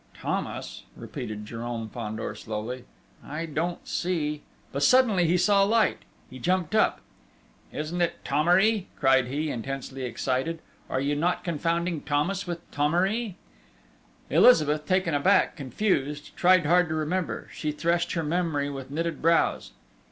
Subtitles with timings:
[0.19, 2.85] "Thomas?" repeated Jérôme Fandor slowly....
[3.23, 5.99] "I don't see...." But suddenly he saw light!
[6.27, 7.01] He jumped up:
[7.71, 10.57] "Isn't it Thomery?" cried he, intensely excited.
[10.89, 13.35] "Are you not confounding Thomas with Thomery?"
[14.31, 19.73] Elizabeth, taken aback, confused, tried hard to remember: she threshed her memory with knitted brows.